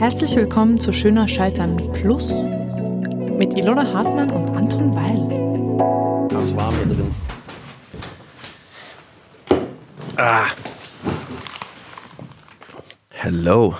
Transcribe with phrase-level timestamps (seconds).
[0.00, 2.32] Herzlich willkommen zu Schöner Scheitern Plus
[3.36, 6.28] mit Ilona Hartmann und Anton Weil.
[6.30, 7.14] Das war mir drin.
[10.16, 10.46] Ah.
[13.10, 13.76] Hello.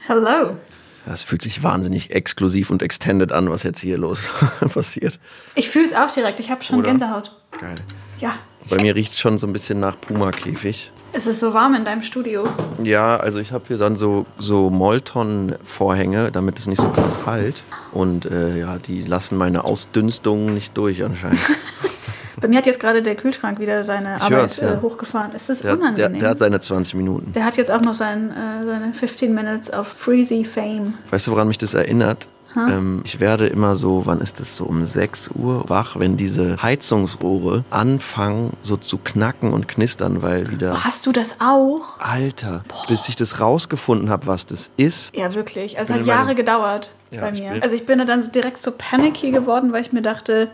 [0.00, 0.58] Hello.
[1.06, 4.18] Das fühlt sich wahnsinnig exklusiv und extended an, was jetzt hier los
[4.74, 5.18] passiert.
[5.54, 6.38] Ich fühle es auch direkt.
[6.38, 6.90] Ich habe schon Oder?
[6.90, 7.34] Gänsehaut.
[7.58, 7.76] Geil.
[8.20, 8.34] Ja.
[8.68, 10.90] Bei mir riecht es schon so ein bisschen nach Puma-Käfig.
[11.14, 12.44] Es ist so warm in deinem Studio.
[12.82, 17.62] Ja, also ich habe hier dann so, so Molton-Vorhänge, damit es nicht so krass halt.
[17.92, 21.38] Und äh, ja, die lassen meine Ausdünstungen nicht durch anscheinend.
[22.40, 24.72] Bei mir hat jetzt gerade der Kühlschrank wieder seine Ich Arbeit ja.
[24.72, 25.30] äh, hochgefahren.
[25.36, 26.18] Es ist Der, der, unangenehm.
[26.18, 27.32] der hat seine 20 Minuten.
[27.32, 30.94] Der hat jetzt auch noch sein, äh, seine 15 Minutes of Freezy Fame.
[31.10, 32.26] Weißt du, woran mich das erinnert?
[32.56, 36.62] Ähm, ich werde immer so, wann ist das so, um 6 Uhr wach, wenn diese
[36.62, 40.74] Heizungsrohre anfangen so zu knacken und knistern, weil wieder...
[40.76, 41.98] Oh, hast du das auch?
[41.98, 45.14] Alter, bis ich das rausgefunden habe, was das ist.
[45.16, 45.78] Ja, wirklich.
[45.78, 47.50] Also es hat Jahre gedauert Ja, bei ich mir.
[47.52, 50.50] bin- Also ich bin dann direkt so panicky geworden, weil ich mir dachte,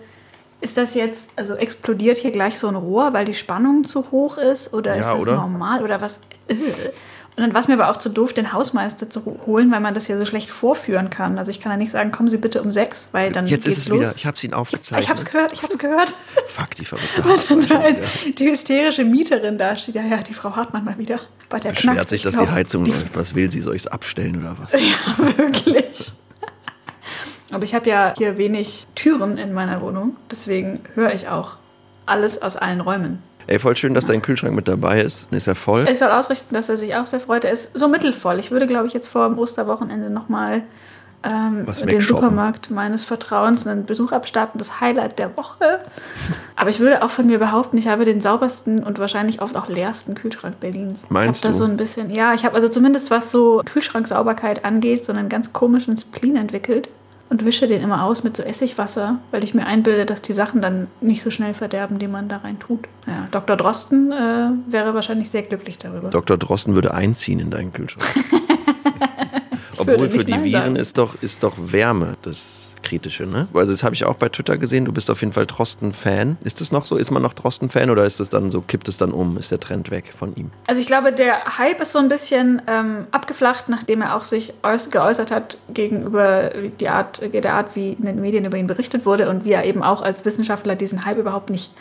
[0.60, 4.38] ist das jetzt, also explodiert hier gleich so ein Rohr, weil die Spannung zu hoch
[4.38, 4.74] ist?
[4.74, 5.36] Oder Ja, ist das oder?
[5.36, 5.82] normal?
[5.82, 6.20] Oder was?
[7.38, 9.94] Und dann war es mir aber auch zu doof, den Hausmeister zu holen, weil man
[9.94, 11.38] das ja so schlecht vorführen kann.
[11.38, 13.76] Also ich kann ja nicht sagen, kommen Sie bitte um sechs, weil dann Jetzt geht's
[13.78, 14.00] ist es los.
[14.00, 15.04] wieder, ich habe es Ihnen aufgezeichnet.
[15.04, 16.08] ich hab's gehört, ich hab's gehört.
[16.48, 18.02] Fuck, die verrückte Und dann so als
[18.36, 21.20] die hysterische Mieterin da steht, ja, ja, die Frau Hartmann mal wieder.
[21.48, 22.52] Bei der Beschwert knackt sich, sich dass die auch.
[22.52, 23.14] Heizung läuft.
[23.14, 23.60] Was will sie?
[23.60, 24.72] Soll ich es abstellen oder was?
[24.82, 26.10] Ja, wirklich.
[27.52, 31.52] Aber ich habe ja hier wenig Türen in meiner Wohnung, deswegen höre ich auch
[32.04, 33.22] alles aus allen Räumen.
[33.48, 35.26] Ey, voll schön, dass dein Kühlschrank mit dabei ist.
[35.32, 35.88] Ist er voll?
[35.90, 37.44] Ich soll ausrichten, dass er sich auch sehr freut.
[37.44, 38.38] Er ist so mittelvoll.
[38.38, 40.62] Ich würde, glaube ich, jetzt vor dem Osterwochenende nochmal
[41.22, 42.02] ähm, den.
[42.02, 45.80] Supermarkt meines Vertrauens einen Besuch abstarten, das Highlight der Woche.
[46.56, 49.68] Aber ich würde auch von mir behaupten, ich habe den saubersten und wahrscheinlich oft auch
[49.68, 51.04] leersten Kühlschrank Berlins.
[51.08, 54.66] Meinst ich habe da so ein bisschen, ja, ich habe also zumindest was so Kühlschranksauberkeit
[54.66, 56.90] angeht, so einen ganz komischen Spleen entwickelt
[57.30, 60.62] und wische den immer aus mit so Essigwasser, weil ich mir einbilde, dass die Sachen
[60.62, 62.80] dann nicht so schnell verderben, die man da rein tut.
[63.06, 63.56] Ja, Dr.
[63.56, 66.10] Drosten äh, wäre wahrscheinlich sehr glücklich darüber.
[66.10, 66.36] Dr.
[66.38, 68.06] Drosten würde einziehen in deinen Kühlschrank.
[69.78, 70.76] Obwohl für die Viren sagen.
[70.76, 73.48] ist doch, ist doch Wärme das Kritische, ne?
[73.54, 74.84] Also das habe ich auch bei Twitter gesehen.
[74.84, 76.38] Du bist auf jeden Fall Drosten-Fan.
[76.44, 76.96] Ist das noch so?
[76.96, 79.36] Ist man noch Drosten-Fan oder ist das dann so, kippt es dann um?
[79.38, 80.50] Ist der Trend weg von ihm?
[80.66, 84.52] Also ich glaube, der Hype ist so ein bisschen ähm, abgeflacht, nachdem er auch sich
[84.62, 86.50] äuß- geäußert hat gegenüber
[86.80, 89.64] die Art, der Art, wie in den Medien über ihn berichtet wurde und wie er
[89.64, 91.72] eben auch als Wissenschaftler diesen Hype überhaupt nicht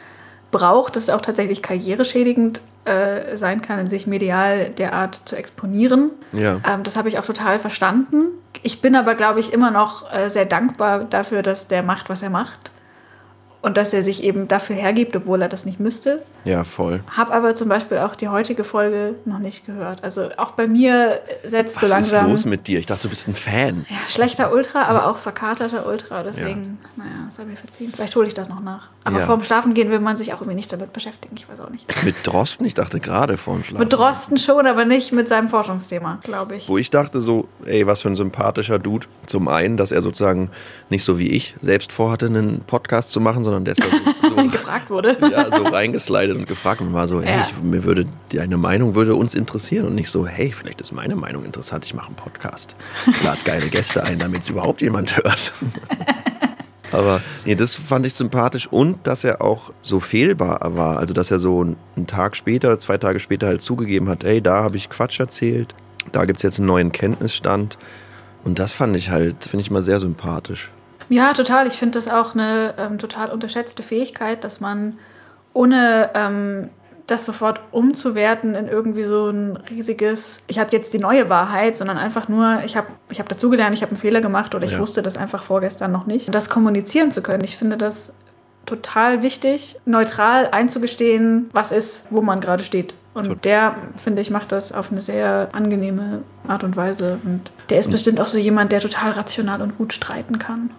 [0.58, 6.10] braucht, dass es auch tatsächlich karriereschädigend äh, sein kann, sich medial derart zu exponieren.
[6.32, 6.60] Ja.
[6.68, 8.30] Ähm, das habe ich auch total verstanden.
[8.64, 12.24] Ich bin aber, glaube ich, immer noch äh, sehr dankbar dafür, dass der macht, was
[12.24, 12.72] er macht.
[13.62, 16.22] Und dass er sich eben dafür hergibt, obwohl er das nicht müsste.
[16.46, 17.02] Ja, voll.
[17.10, 20.04] Habe aber zum Beispiel auch die heutige Folge noch nicht gehört.
[20.04, 22.26] Also auch bei mir setzt Was so langsam.
[22.28, 22.80] ist los mit dir?
[22.80, 23.86] Ich dachte, du bist ein Fan.
[23.90, 26.22] ja, schlechter Ultra, aber auch verkaterter Ultra.
[26.24, 27.92] Deswegen, naja, das habe ich verziehen.
[27.94, 28.90] Vielleicht hole ich das noch nach.
[29.04, 29.26] Aber Ja.
[29.26, 31.36] vorm Schlafen gehen will man sich auch irgendwie nicht damit beschäftigen.
[31.38, 31.88] Ich weiß auch nicht.
[32.06, 32.66] Mit Drosten?
[32.66, 33.80] Ich dachte gerade vorm Schlafen.
[33.84, 36.70] Mit Drosten schon, aber nicht mit seinem Forschungsthema, glaube ich.
[36.70, 39.08] Wo ich dachte so, ey, was für ein sympathischer Dude.
[39.26, 40.52] Zum einen, dass er sozusagen
[40.90, 43.88] nicht so wie ich selbst vorhatte, einen Podcast zu machen, sondern der ist da
[44.30, 45.18] so, so, gefragt wurde.
[45.32, 47.48] ja, so reingeslidet und gefragt und war so, hey, Ja.
[47.50, 51.16] ich, mir würde deine Meinung würde uns interessieren und nicht so, hey, vielleicht ist meine
[51.16, 52.76] Meinung interessant, ich mache einen Podcast.
[53.10, 55.54] Ich lade geile Gäste ein, damit es überhaupt jemand hört.
[56.92, 60.98] Aber nee, das fand ich sympathisch und dass er auch so fehlbar war.
[61.00, 64.64] Also, dass er so einen Tag später, zwei Tage später halt zugegeben hat, ey, da
[64.64, 65.74] habe ich Quatsch erzählt,
[66.14, 67.78] da gibt es jetzt einen neuen Kenntnisstand.
[68.46, 70.70] Und das fand ich halt, finde ich mal sehr sympathisch.
[71.10, 71.68] Ja, total.
[71.68, 74.98] Ich finde das auch eine ähm, total unterschätzte Fähigkeit, dass man
[75.54, 76.70] ohne ähm,
[77.08, 81.98] das sofort umzuwerten in irgendwie so ein riesiges, ich habe jetzt die neue Wahrheit, sondern
[81.98, 84.80] einfach nur, ich habe ich hab dazugelernt, ich habe einen Fehler gemacht oder ich Ja.
[84.80, 86.34] wusste das einfach vorgestern noch nicht.
[86.36, 88.12] Das kommunizieren zu können, ich finde das
[88.66, 92.94] total wichtig, neutral einzugestehen, was ist, wo man gerade steht.
[93.14, 97.18] Und der, finde ich, macht das auf eine sehr angenehme Art und Weise.
[97.24, 100.70] Und der ist bestimmt auch so jemand, der total rational und gut streiten kann.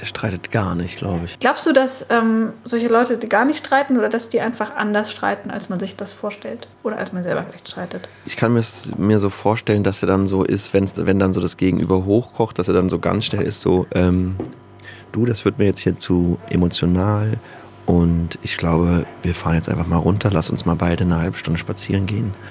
[0.00, 1.38] Der streitet gar nicht, glaube ich.
[1.38, 5.50] Glaubst du, dass ähm, solche Leute gar nicht streiten oder dass die einfach anders streiten,
[5.50, 6.68] als man sich das vorstellt?
[6.82, 8.08] Oder als man selber vielleicht streitet?
[8.26, 11.56] Ich kann mir so vorstellen, dass er dann so ist, wenn's, wenn dann so das
[11.56, 14.36] Gegenüber hochkocht, dass er dann so ganz schnell ist, so, ähm,
[15.12, 17.38] du, das wird mir jetzt hier zu emotional
[17.86, 21.36] und ich glaube, wir fahren jetzt einfach mal runter, lass uns mal beide eine halbe
[21.36, 22.34] Stunde spazieren gehen.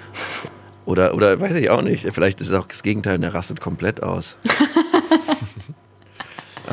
[0.85, 4.03] Oder, oder weiß ich auch nicht, vielleicht ist es auch das Gegenteil, der rastet komplett
[4.03, 4.35] aus.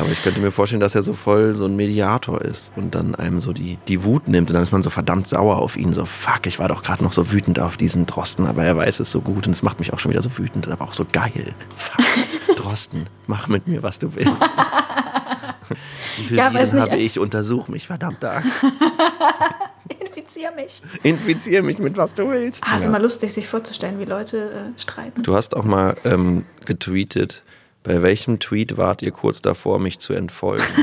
[0.00, 3.14] Aber ich könnte mir vorstellen, dass er so voll so ein Mediator ist und dann
[3.14, 5.92] einem so die, die Wut nimmt und dann ist man so verdammt sauer auf ihn.
[5.92, 9.00] So, fuck, ich war doch gerade noch so wütend auf diesen Drosten, aber er weiß
[9.00, 11.04] es so gut und es macht mich auch schon wieder so wütend, aber auch so
[11.12, 11.52] geil.
[11.76, 14.32] Fuck, Drosten, mach mit mir, was du willst.
[16.16, 17.18] Wie viel Ja, Viren habe ich?
[17.18, 18.64] Untersuch mich, verdammte Axt.
[20.00, 20.82] Infizier mich.
[21.02, 22.62] Infizier mich mit, was du willst.
[22.64, 22.88] Ah, ist Ja.
[22.88, 24.38] immer lustig, sich vorzustellen, wie Leute
[24.76, 25.22] äh, streiten.
[25.22, 27.42] Du hast auch mal ähm, getweetet,
[27.82, 30.64] bei welchem Tweet wart ihr kurz davor, mich zu entfolgen?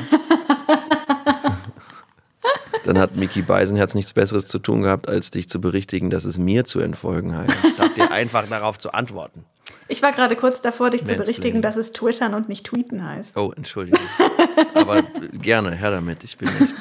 [2.84, 6.38] Dann hat Mickey Beisenherz nichts Besseres zu tun gehabt, als dich zu berichtigen, dass es
[6.38, 9.44] mir zu entfolgen heißt, statt dir einfach darauf zu antworten.
[9.90, 13.38] Ich war gerade kurz davor, dich zu berichtigen, dass es Twittern und nicht Tweeten heißt.
[13.38, 14.00] Oh, Entschuldigung.
[14.74, 15.02] Aber
[15.34, 16.24] gerne, her damit.
[16.24, 16.74] Ich bin nicht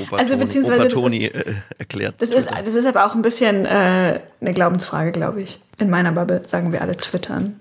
[0.00, 2.14] Opa Also, Toni, beziehungsweise Opa das ist- Toni äh, erklärt.
[2.18, 5.60] Das ist, das ist aber auch ein bisschen äh, eine Glaubensfrage, glaube ich.
[5.78, 7.60] In meiner Bubble sagen wir alle Twittern.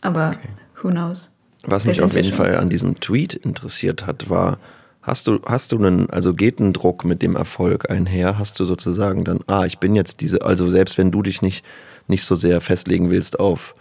[0.00, 0.36] Aber
[0.82, 1.30] who knows?
[1.62, 2.32] Was mich auf jeden?
[2.32, 4.58] Fall an diesem Tweet interessiert hat, war,
[5.02, 8.38] hast du, hast du einen, also geht ein Druck mit dem Erfolg einher?
[8.38, 11.64] Hast du sozusagen dann, ah, ich bin jetzt diese, also selbst wenn du dich nicht,
[12.08, 13.74] nicht so sehr festlegen willst auf,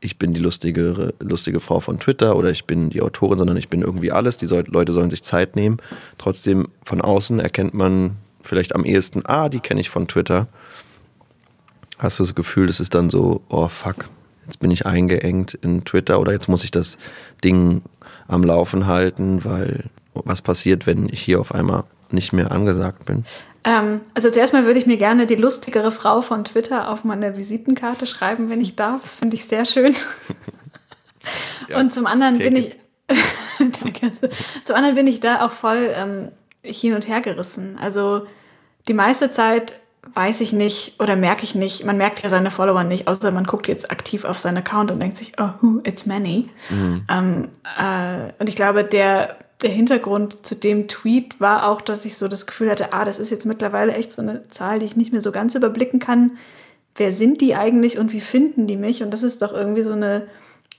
[0.00, 3.68] ich bin die lustige, lustige Frau von Twitter oder ich bin die Autorin, sondern ich
[3.68, 5.78] bin irgendwie alles, die soll, Leute sollen sich Zeit nehmen.
[6.18, 10.46] Trotzdem von außen erkennt man vielleicht am ehesten, ah, die kenne ich von Twitter.
[11.98, 14.08] Hast du das Gefühl, das ist dann so, oh fuck,
[14.48, 16.98] jetzt bin ich eingeengt in Twitter oder jetzt muss ich das
[17.44, 17.82] Ding
[18.26, 19.84] am Laufen halten, weil
[20.14, 23.24] was passiert, wenn ich hier auf einmal nicht mehr angesagt bin?
[23.62, 27.36] Ähm, also zuerst mal würde ich mir gerne die lustigere Frau von Twitter auf meine
[27.36, 29.02] Visitenkarte schreiben, wenn ich darf.
[29.02, 29.94] Das finde ich sehr schön.
[31.68, 32.74] Ja, und zum anderen bin ich,
[33.58, 34.12] Danke.
[34.64, 36.28] zum anderen bin ich da auch voll ähm,
[36.62, 37.76] hin und her gerissen.
[37.78, 38.26] Also
[38.86, 39.78] die meiste Zeit
[40.14, 43.44] weiß ich nicht oder merke ich nicht, man merkt ja seine Follower nicht, außer man
[43.44, 46.48] guckt jetzt aktiv auf seinen Account und denkt sich, oh, it's many.
[47.10, 52.16] Ähm, äh, und ich glaube, der, der Hintergrund zu dem Tweet war auch, dass ich
[52.16, 54.96] so das Gefühl hatte, ah, das ist jetzt mittlerweile echt so eine Zahl, die ich
[54.96, 56.32] nicht mehr so ganz überblicken kann.
[56.94, 59.02] Wer sind die eigentlich und wie finden die mich?
[59.02, 60.26] Und das ist doch irgendwie so eine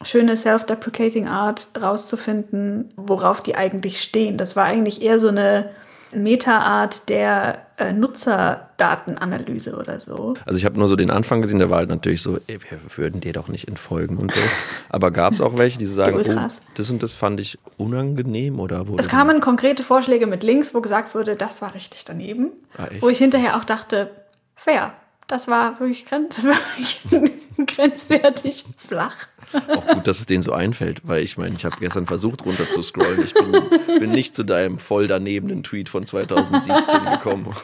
[0.04, 4.38] schöne self-deprecating Art rauszufinden, worauf die eigentlich stehen.
[4.38, 5.72] Das war eigentlich eher so eine
[6.11, 10.33] Meta-Art der äh, Nutzerdatenanalyse oder so.
[10.45, 12.79] Also ich habe nur so den Anfang gesehen, der war halt natürlich so, ey, wir
[12.97, 14.39] würden dir doch nicht entfolgen und so.
[14.89, 16.61] Aber gab es auch welche, die sagen, oh, Ultras.
[16.75, 20.81] das und das fand ich unangenehm oder wurde Es kamen konkrete Vorschläge mit Links, wo
[20.81, 22.51] gesagt wurde, das war richtig daneben.
[22.77, 24.09] Ah, wo ich hinterher auch dachte,
[24.56, 24.94] fair.
[25.27, 27.01] Das war wirklich, grenz wirklich
[27.65, 29.27] grenzwertig flach.
[29.53, 32.69] Auch gut, dass es denen so einfällt, weil ich meine, ich habe gestern versucht runter
[32.69, 33.23] zu scrollen.
[33.23, 33.51] Ich bin,
[34.00, 37.56] bin nicht zu deinem voll danebenen Tweet von 2017 gekommen.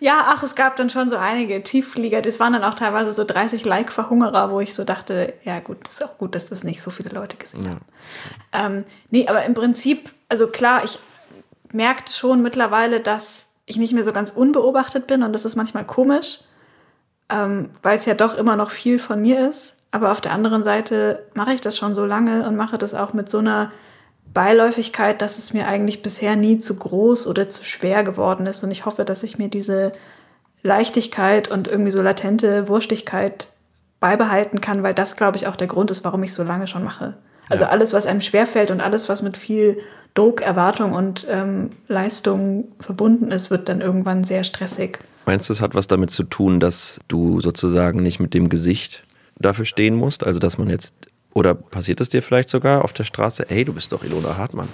[0.00, 2.22] Ja, ach, es gab dann schon so einige Tiefflieger.
[2.22, 6.04] Das waren dann auch teilweise so 30 Like-Verhungerer, wo ich so dachte, ja gut, ist
[6.04, 7.80] auch gut, dass das nicht so viele Leute gesehen haben.
[8.52, 10.98] Ähm, nee, aber im Prinzip, also klar, ich
[11.72, 15.84] merke schon mittlerweile, dass ich nicht mehr so ganz unbeobachtet bin und das ist manchmal
[15.84, 16.40] komisch,
[17.30, 19.84] ähm, weil es ja doch immer noch viel von mir ist.
[19.90, 23.12] Aber auf der anderen Seite mache ich das schon so lange und mache das auch
[23.12, 23.72] mit so einer
[24.34, 28.62] Beiläufigkeit, dass es mir eigentlich bisher nie zu groß oder zu schwer geworden ist.
[28.62, 29.92] Und ich hoffe, dass ich mir diese
[30.62, 33.46] Leichtigkeit und irgendwie so latente Wurstigkeit
[34.00, 36.84] beibehalten kann, weil das, glaube ich, auch der Grund ist, warum ich so lange schon
[36.84, 37.14] mache.
[37.48, 37.70] Also Ja.
[37.70, 39.78] alles, was einem schwerfällt und alles, was mit viel
[40.14, 44.98] Druck, Erwartung und ähm, Leistung verbunden ist, wird dann irgendwann sehr stressig.
[45.26, 49.02] Meinst du, es hat was damit zu tun, dass du sozusagen nicht mit dem Gesicht
[49.38, 50.24] dafür stehen musst?
[50.24, 50.94] Also, dass man jetzt,
[51.34, 54.68] oder passiert es dir vielleicht sogar auf der Straße, hey, du bist doch Ilona Hartmann.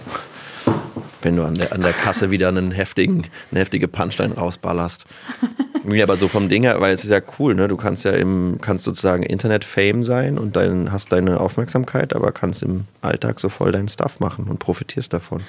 [1.22, 5.06] Wenn du an der, an der Kasse wieder einen heftigen, eine heftige Punchline rausballerst.
[5.84, 7.68] Nee, aber so vom Ding her, weil es ist ja cool, ne?
[7.68, 12.62] Du kannst ja im, kannst sozusagen Internet-Fame sein und dein, hast deine Aufmerksamkeit, aber kannst
[12.62, 15.40] im Alltag so voll deinen Stuff machen und profitierst davon.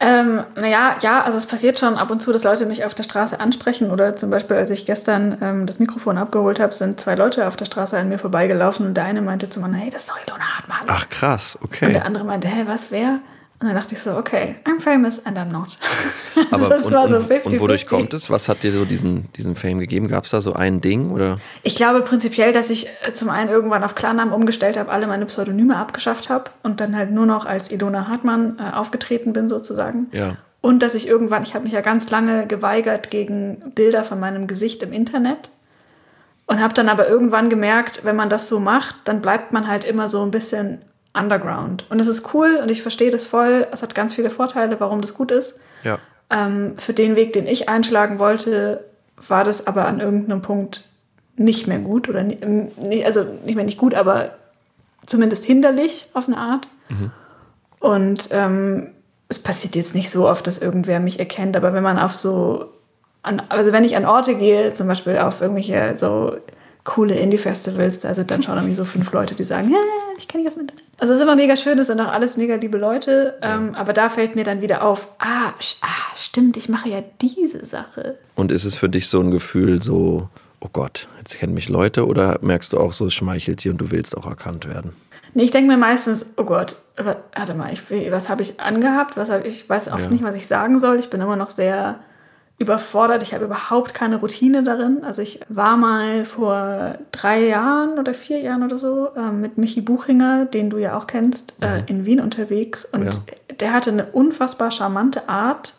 [0.00, 3.04] Ähm, naja, ja, also es passiert schon ab und zu, dass Leute mich auf der
[3.04, 7.14] Straße ansprechen oder zum Beispiel, als ich gestern ähm, das Mikrofon abgeholt habe, sind zwei
[7.14, 10.02] Leute auf der Straße an mir vorbeigelaufen und der eine meinte zum anderen, hey, das
[10.02, 10.86] ist doch Ilona Hartmann.
[10.88, 11.92] Ach krass, Und okay.
[11.92, 13.20] der andere meinte, hä, was, wer?
[13.62, 15.68] Und dann dachte ich so, okay, I'm famous and I'm not.
[16.50, 17.44] Aber das und, war so und, 50-50.
[17.44, 18.28] und wodurch kommt es?
[18.28, 20.08] Was hat dir so diesen, diesen Fame gegeben?
[20.08, 21.38] Gab es da so ein Ding oder?
[21.62, 25.26] Ich glaube prinzipiell, dass ich äh, zum einen irgendwann auf Klarnamen umgestellt habe, alle meine
[25.26, 30.08] Pseudonyme abgeschafft habe und dann halt nur noch als Ilona Hartmann äh, aufgetreten bin sozusagen.
[30.10, 30.38] Ja.
[30.60, 34.48] Und dass ich irgendwann, ich habe mich ja ganz lange geweigert gegen Bilder von meinem
[34.48, 35.50] Gesicht im Internet
[36.46, 39.84] und habe dann aber irgendwann gemerkt, wenn man das so macht, dann bleibt man halt
[39.84, 40.82] immer so ein bisschen
[41.14, 41.86] underground.
[41.90, 43.66] Und es ist cool und ich verstehe das voll.
[43.70, 45.60] Es hat ganz viele Vorteile, warum das gut ist.
[45.82, 45.98] Ja.
[46.30, 48.84] Ähm, für den Weg, den ich einschlagen wollte,
[49.28, 50.84] war das aber an irgendeinem Punkt
[51.36, 54.36] nicht mehr gut oder ni- ähm, nicht, also nicht mehr nicht gut, aber
[55.06, 56.68] zumindest hinderlich auf eine Art.
[57.80, 58.88] Und ähm,
[59.28, 62.66] es passiert jetzt nicht so oft, dass irgendwer mich erkennt, aber wenn man auf so,
[63.22, 66.36] an, also wenn ich an Orte gehe, zum Beispiel auf irgendwelche so
[66.84, 69.78] coole Indie-Festivals, da sind dann schon irgendwie so fünf Leute, die sagen, ja,
[70.18, 70.84] ich kenne dem Internet.
[70.98, 73.92] Also es ist immer mega schön, das sind auch alles mega liebe Leute, ähm, aber
[73.92, 78.18] da fällt mir dann wieder auf, ah, ah, stimmt, ich mache ja diese Sache.
[78.34, 80.28] Und ist es für dich so ein Gefühl, so,
[80.60, 83.78] oh Gott, jetzt kennen mich Leute oder merkst du auch so, es schmeichelt dir und
[83.78, 84.92] du willst auch erkannt werden?
[85.34, 89.16] Nee, ich denke mir meistens, oh Gott, warte mal, ich, was habe ich angehabt?
[89.16, 90.10] Was hab, ich weiß oft ja.
[90.10, 90.98] nicht, was ich sagen soll.
[90.98, 92.00] Ich bin immer noch sehr
[92.58, 93.22] überfordert.
[93.22, 95.02] Ich habe überhaupt keine Routine darin.
[95.04, 99.80] Also ich war mal vor drei Jahren oder vier Jahren oder so äh, mit Michi
[99.80, 101.84] Buchinger, den du ja auch kennst, äh, mhm.
[101.86, 102.84] in Wien unterwegs.
[102.84, 103.20] Und ja.
[103.58, 105.74] der hatte eine unfassbar charmante Art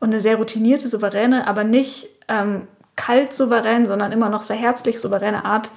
[0.00, 5.00] und eine sehr routinierte, souveräne, aber nicht ähm, kalt souverän, sondern immer noch sehr herzlich
[5.00, 5.70] souveräne Art,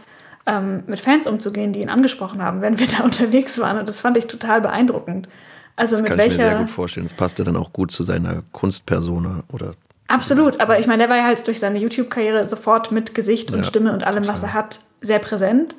[0.46, 3.78] ähm, mit Fans umzugehen, die ihn angesprochen haben, wenn wir da unterwegs waren.
[3.78, 5.28] Und das fand ich total beeindruckend.
[5.76, 6.36] Also das mit kann welcher.
[6.36, 7.06] Ich mir sehr gut vorstellen.
[7.06, 9.74] Das passte dann auch gut zu seiner Kunstpersona oder.
[10.12, 13.60] Absolut, aber ich meine, der war ja halt durch seine YouTube-Karriere sofort mit Gesicht und
[13.60, 15.76] ja, Stimme und allem, was er hat, sehr präsent.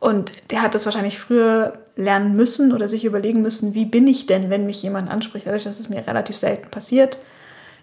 [0.00, 4.26] Und der hat das wahrscheinlich früher lernen müssen oder sich überlegen müssen, wie bin ich
[4.26, 5.46] denn, wenn mich jemand anspricht.
[5.46, 7.18] Dadurch, dass es mir relativ selten passiert,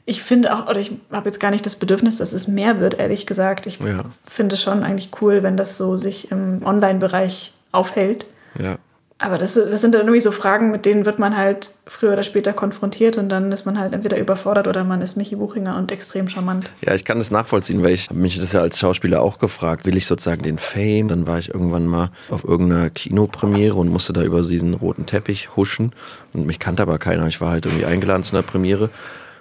[0.09, 2.97] ich finde auch, oder ich habe jetzt gar nicht das Bedürfnis, dass es mehr wird,
[2.97, 3.65] ehrlich gesagt.
[3.65, 4.03] Ich ja.
[4.25, 8.25] finde es schon eigentlich cool, wenn das so sich im Online-Bereich aufhält.
[8.57, 8.77] Ja.
[9.19, 12.21] Aber das, das sind dann irgendwie so Fragen, mit denen wird man halt früher oder
[12.21, 15.91] später konfrontiert und dann ist man halt entweder überfordert oder man ist Michi Buchinger und
[15.91, 16.69] extrem charmant.
[16.85, 19.85] Ja, ich kann das nachvollziehen, weil ich habe mich das ja als Schauspieler auch gefragt,
[19.85, 21.07] will ich sozusagen den Fame?
[21.07, 25.55] Dann war ich irgendwann mal auf irgendeiner Kinopremiere und musste da über diesen roten Teppich
[25.55, 25.93] huschen
[26.33, 27.25] und mich kannte aber keiner.
[27.25, 28.91] Ich war halt irgendwie eingeladen zu einer Premiere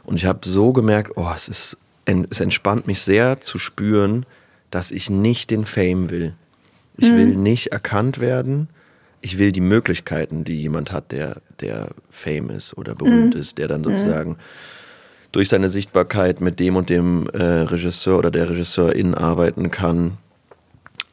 [0.05, 4.25] und ich habe so gemerkt, oh, es ist, es entspannt mich sehr zu spüren,
[4.71, 6.33] dass ich nicht den Fame will.
[6.97, 7.17] Ich mhm.
[7.17, 8.69] will nicht erkannt werden.
[9.21, 13.41] Ich will die Möglichkeiten, die jemand hat, der, der Fame ist oder berühmt mhm.
[13.41, 13.85] ist, der dann mhm.
[13.85, 14.37] sozusagen mhm.
[15.33, 20.19] durch seine Sichtbarkeit mit dem und dem äh, Regisseur oder der Regisseurin arbeiten kann,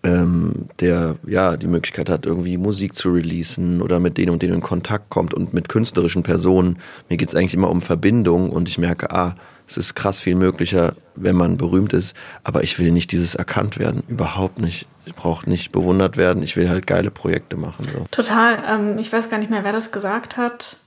[0.03, 4.55] ähm, der ja die Möglichkeit hat, irgendwie Musik zu releasen oder mit denen und denen
[4.55, 6.77] in Kontakt kommt und mit künstlerischen Personen.
[7.09, 9.35] Mir geht es eigentlich immer um Verbindung und ich merke, ah,
[9.77, 13.77] es ist krass viel möglicher, wenn man berühmt ist, aber ich will nicht dieses erkannt
[13.79, 14.87] werden, überhaupt nicht.
[15.05, 17.85] Ich brauche nicht bewundert werden, ich will halt geile Projekte machen.
[17.91, 18.05] So.
[18.11, 18.57] Total.
[18.67, 20.77] Ähm, ich weiß gar nicht mehr, wer das gesagt hat.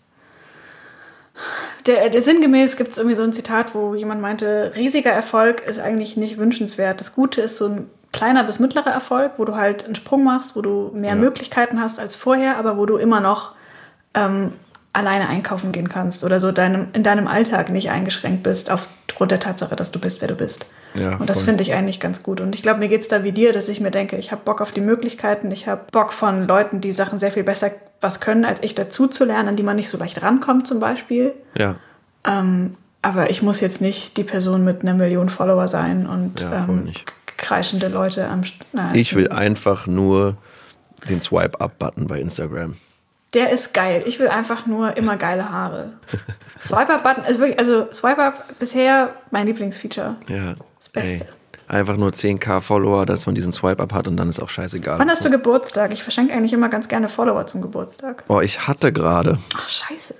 [1.86, 5.78] Der, der sinngemäß gibt es irgendwie so ein Zitat, wo jemand meinte, riesiger Erfolg ist
[5.78, 6.98] eigentlich nicht wünschenswert.
[6.98, 10.56] Das Gute ist so ein kleiner bis mittlerer Erfolg, wo du halt einen Sprung machst,
[10.56, 11.16] wo du mehr ja.
[11.16, 13.54] Möglichkeiten hast als vorher, aber wo du immer noch
[14.14, 14.52] ähm,
[14.96, 19.40] alleine einkaufen gehen kannst oder so deinem, in deinem Alltag nicht eingeschränkt bist aufgrund der
[19.40, 20.66] Tatsache, dass du bist, wer du bist.
[20.94, 22.40] Ja, und das finde ich eigentlich ganz gut.
[22.40, 24.40] Und ich glaube, mir geht es da wie dir, dass ich mir denke, ich habe
[24.42, 28.20] Bock auf die Möglichkeiten, ich habe Bock von Leuten, die Sachen sehr viel besser was
[28.20, 31.34] können, als ich dazu zu lernen, an die man nicht so leicht rankommt zum Beispiel.
[31.58, 31.74] Ja.
[32.26, 36.64] Ähm, aber ich muss jetzt nicht die Person mit einer Million Follower sein und ja,
[36.64, 36.90] ähm,
[37.36, 38.42] kreischende Leute am.
[38.72, 40.38] Na, ich will einfach nur
[41.08, 42.76] den Swipe-Up-Button bei Instagram.
[43.34, 44.04] Der ist geil.
[44.06, 45.92] Ich will einfach nur immer geile Haare.
[46.64, 50.16] Swipe-Up-Button ist wirklich, also Swipe-Up bisher mein Lieblingsfeature.
[50.28, 50.54] Ja.
[50.78, 51.24] Das Beste.
[51.24, 51.30] Ey.
[51.68, 55.00] Einfach nur 10k Follower, dass man diesen Swipe-Up hat und dann ist auch scheißegal.
[55.00, 55.92] Wann hast du Geburtstag?
[55.92, 58.22] Ich verschenke eigentlich immer ganz gerne Follower zum Geburtstag.
[58.28, 59.38] Oh, ich hatte gerade.
[59.56, 60.14] Ach, scheiße.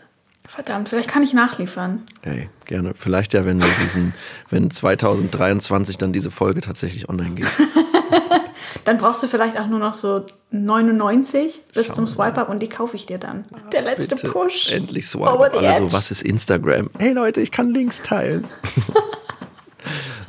[0.49, 2.07] Verdammt, vielleicht kann ich nachliefern.
[2.23, 2.95] Ey, gerne.
[2.99, 4.15] Vielleicht ja, wenn wir diesen,
[4.51, 7.49] wenn 2023 dann diese Folge tatsächlich online geht.
[8.85, 12.69] dann brauchst du vielleicht auch nur noch so 99 bis Schau zum Swipe-Up und die
[12.69, 13.43] kaufe ich dir dann.
[13.53, 14.31] Ah, Der letzte Bitte.
[14.31, 14.73] Push.
[14.73, 15.57] Endlich Swipe-Up.
[15.57, 16.91] Also, was ist Instagram?
[16.99, 18.47] Hey Leute, ich kann Links teilen.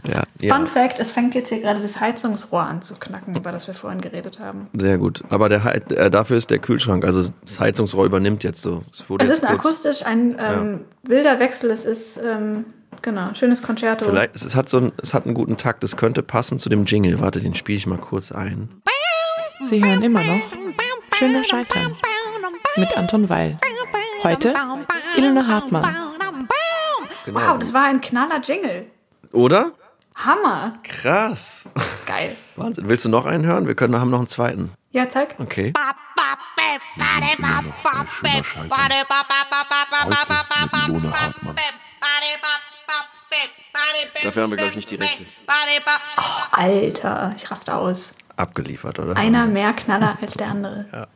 [0.07, 0.65] Ja, Fun ja.
[0.67, 4.01] Fact: Es fängt jetzt hier gerade das Heizungsrohr an zu knacken, über das wir vorhin
[4.01, 4.67] geredet haben.
[4.73, 5.23] Sehr gut.
[5.29, 8.83] Aber der, äh, dafür ist der Kühlschrank, also das Heizungsrohr übernimmt jetzt so.
[8.91, 11.09] Es, es ist ein akustisch ein ähm, ja.
[11.09, 11.71] wilder Wechsel.
[11.71, 12.65] Es ist ähm,
[13.01, 14.05] genau schönes Concerto.
[14.05, 15.83] Vielleicht, es, hat so ein, es hat einen guten Takt.
[15.83, 17.19] Es könnte passen zu dem Jingle.
[17.19, 18.81] Warte, den spiele ich mal kurz ein.
[19.63, 20.41] Sie hören immer noch
[21.13, 21.95] Schöner Scheitern
[22.75, 23.57] mit Anton Weil.
[24.23, 24.53] Heute
[25.15, 26.07] Ilona Hartmann.
[27.25, 27.39] Genau.
[27.39, 28.85] Wow, das war ein knaller Jingle.
[29.31, 29.73] Oder?
[30.15, 30.79] Hammer.
[30.83, 31.67] Krass.
[32.05, 32.37] Geil.
[32.55, 32.87] Wahnsinn.
[32.87, 33.67] Willst du noch einen hören?
[33.67, 34.71] Wir können, haben noch einen zweiten.
[34.91, 35.35] Ja, zeig.
[35.37, 35.73] Okay.
[44.27, 45.23] Dafür haben wir, glaube ich, nicht die Rechte.
[46.17, 48.13] Oh, Alter, ich raste aus.
[48.35, 49.15] Abgeliefert, oder?
[49.15, 50.85] Einer mehr Knaller als der andere.
[50.93, 51.07] Ja.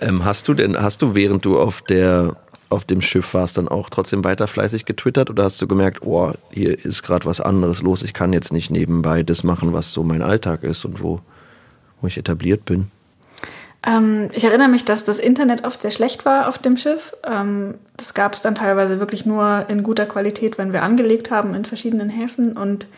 [0.00, 2.36] Ähm, hast du denn, hast du, während du auf der
[2.68, 6.32] auf dem Schiff warst, dann auch trotzdem weiter fleißig getwittert oder hast du gemerkt, oh,
[6.50, 10.02] hier ist gerade was anderes los, ich kann jetzt nicht nebenbei das machen, was so
[10.02, 11.20] mein Alltag ist und wo,
[12.00, 12.90] wo ich etabliert bin?
[13.86, 17.16] Ähm, ich erinnere mich, dass das Internet oft sehr schlecht war auf dem Schiff.
[17.24, 21.54] Ähm, das gab es dann teilweise wirklich nur in guter Qualität, wenn wir angelegt haben
[21.54, 22.56] in verschiedenen Häfen.
[22.56, 22.88] Und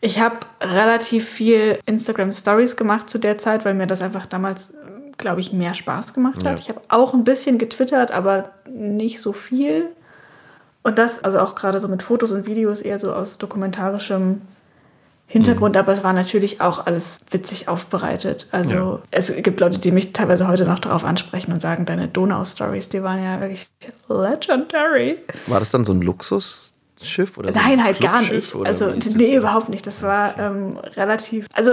[0.00, 4.76] ich habe relativ viel Instagram Stories gemacht zu der Zeit, weil mir das einfach damals,
[5.16, 6.44] glaube ich, mehr Spaß gemacht hat.
[6.44, 6.54] Ja.
[6.58, 9.86] Ich habe auch ein bisschen getwittert, aber nicht so viel.
[10.82, 14.42] Und das, also auch gerade so mit Fotos und Videos eher so aus dokumentarischem
[15.26, 18.46] Hintergrund, aber es war natürlich auch alles witzig aufbereitet.
[18.52, 18.98] Also Ja.
[19.10, 23.02] es gibt Leute, die mich teilweise heute noch darauf ansprechen und sagen, deine Donau-Stories, die
[23.02, 23.68] waren ja wirklich
[24.08, 25.18] legendary.
[25.46, 27.36] War das dann so ein Luxusschiff?
[27.38, 28.54] Oder so Nein, ein halt gar nicht.
[28.64, 29.86] Also nee, überhaupt nicht.
[29.86, 31.72] Das war ähm, relativ, also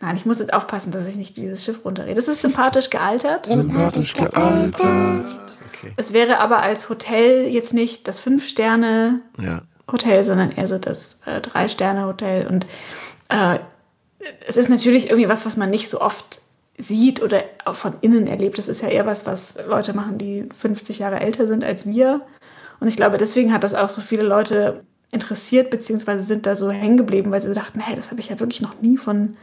[0.00, 2.14] nein, ich muss jetzt aufpassen, dass ich nicht dieses Schiff runterrede.
[2.14, 3.46] Das ist sympathisch gealtert.
[3.46, 4.74] Sympathisch gealtert.
[4.80, 5.92] Okay.
[5.96, 9.62] Es wäre aber als Hotel jetzt nicht das Fünf-Sterne- Ja.
[9.90, 12.46] Hotel, sondern eher so das äh, Drei-Sterne-Hotel.
[12.46, 12.66] Und
[13.28, 13.58] äh,
[14.46, 16.40] es ist natürlich irgendwie was, was man nicht so oft
[16.78, 18.58] sieht oder auch von innen erlebt.
[18.58, 22.22] Das ist ja eher was, was Leute machen, die 50 Jahre älter sind als wir.
[22.80, 26.70] Und ich glaube, deswegen hat das auch so viele Leute interessiert, beziehungsweise sind da so
[26.70, 29.36] hängen geblieben, weil sie dachten, hey, das habe ich ja wirklich noch nie von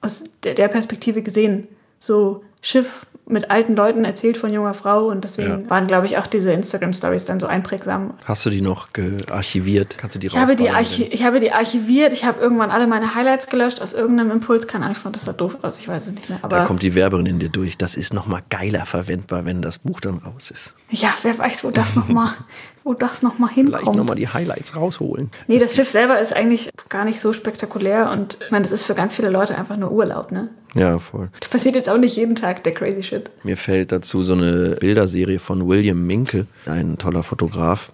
[0.00, 1.68] aus der, der Perspektive gesehen.
[1.98, 5.70] So Schiff mit alten Leuten erzählt von junger Frau und deswegen Ja.
[5.70, 8.14] waren, glaube ich, auch diese Instagram-Stories dann so einprägsam.
[8.24, 8.88] Hast du die noch
[9.30, 9.96] archiviert?
[9.98, 12.86] Kannst du die Ich habe, die archi ich habe die archiviert, ich habe irgendwann alle
[12.86, 14.66] meine Highlights gelöscht aus irgendeinem Impuls.
[14.66, 16.38] Keine Ahnung, ich fand das sah doof aus, ich weiß es nicht mehr.
[16.42, 17.78] Da Aber kommt die Werberin in dir durch.
[17.78, 20.74] Das ist noch mal geiler verwendbar, wenn das Buch dann raus ist.
[20.90, 22.32] ja, wer weiß, wo das nochmal
[22.84, 23.96] wo das noch mal Vielleicht hinkommt.
[23.96, 25.30] noch mal die Highlights rausholen.
[25.48, 28.84] nee, das Schiff selber ist eigentlich gar nicht so spektakulär und ich meine, das ist
[28.86, 30.48] für ganz viele Leute einfach nur Urlaub, ne?
[30.74, 31.28] Ja, voll.
[31.40, 33.19] Das passiert jetzt auch nicht jeden Tag, der crazy shit.
[33.42, 37.92] Mir fällt dazu so eine Bilderserie von William Minke, ein toller Fotograf.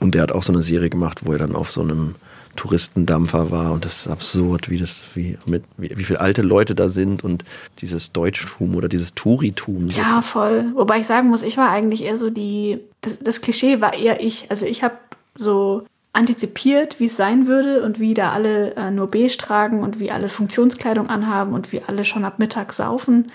[0.00, 2.16] Und der hat auch so eine Serie gemacht, wo er dann auf so einem
[2.56, 3.72] Touristendampfer war.
[3.72, 7.24] Und das ist absurd, wie das, wie, mit, wie, wie viele alte Leute da sind
[7.24, 7.44] und
[7.78, 9.90] dieses Deutschtum oder dieses Touritum.
[9.90, 9.98] So.
[9.98, 10.66] Ja, voll.
[10.74, 12.78] Wobei ich sagen muss, ich war eigentlich eher so die.
[13.00, 14.50] Das, das Klischee war eher ich.
[14.50, 14.96] Also ich habe
[15.34, 19.98] so antizipiert, wie es sein würde und wie da alle äh, nur beige tragen und
[19.98, 23.32] wie alle Funktionskleidung anhaben und wie alle schon ab Mittag saufen.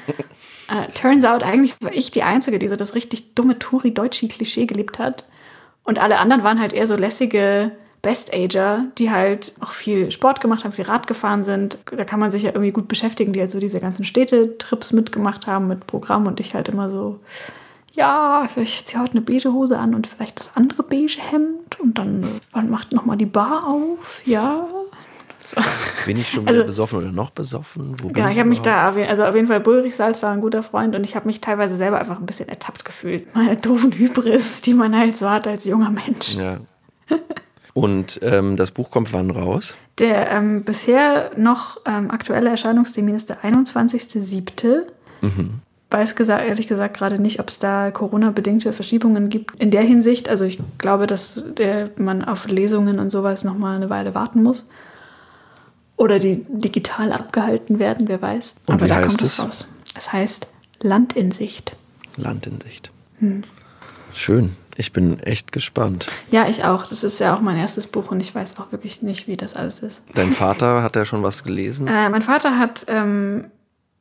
[0.69, 4.99] Äh, turns out, eigentlich war ich die Einzige, die so das richtig dumme Touri-Deutschi-Klischee gelebt
[4.99, 5.25] hat.
[5.83, 10.63] Und alle anderen waren halt eher so lässige Best-Ager, die halt auch viel Sport gemacht
[10.63, 11.77] haben, viel Rad gefahren sind.
[11.85, 15.47] Da kann man sich ja irgendwie gut beschäftigen, die halt so diese ganzen Städtetrips mitgemacht
[15.47, 17.19] haben mit Programm und ich halt immer so,
[17.93, 21.97] ja, ich ziehe heute eine beige Hose an und vielleicht das andere beige Hemd und
[21.97, 24.21] dann, wann macht nochmal die Bar auf?
[24.25, 24.67] Ja.
[26.05, 27.95] Bin ich schon wieder Also- besoffen oder noch besoffen?
[28.01, 30.63] Wo bin Genau, ich habe mich da, also auf jeden Fall Bullrichsalz war ein guter
[30.63, 33.33] Freund und ich habe mich teilweise selber einfach ein bisschen ertappt gefühlt.
[33.35, 36.35] Meine doofen Hybris, die man halt so hat als junger Mensch.
[36.35, 36.57] Ja.
[37.73, 39.75] Und ähm, das Buch kommt wann raus?
[39.99, 44.83] Der ähm, bisher noch ähm, aktuelle Erscheinungstermin ist der 21.07.
[45.89, 50.27] Weiß gesa ehrlich gesagt gerade nicht, ob es da Corona-bedingte Verschiebungen gibt in der Hinsicht.
[50.27, 54.43] Also ich glaube, dass der, man auf Lesungen und sowas noch mal eine Weile warten
[54.43, 54.67] muss.
[55.97, 58.55] Oder die digital abgehalten werden, wer weiß.
[58.67, 59.43] Und Aber da heißt kommt es es?
[59.43, 59.67] raus.
[59.95, 60.47] Es heißt
[60.81, 61.75] Land in Sicht.
[62.15, 62.91] Land in Sicht.
[63.19, 63.43] Hm.
[64.13, 64.55] Schön.
[64.79, 66.05] Ich bin echt gespannt.
[66.29, 66.85] Ja, ich auch.
[66.85, 69.55] Das ist ja auch mein erstes Buch und ich weiß auch wirklich nicht, wie das
[69.55, 70.03] alles ist.
[70.13, 71.87] Dein Vater hat ja schon was gelesen?
[71.87, 73.45] Äh, mein Vater hat, ähm,